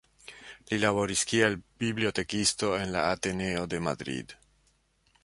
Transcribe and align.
Li 0.71 0.79
laboris 0.83 1.21
kiel 1.31 1.57
bibliotekisto 1.83 2.71
en 2.79 2.97
la 2.97 3.05
Ateneo 3.13 3.69
de 3.75 3.83
Madrid. 3.91 4.35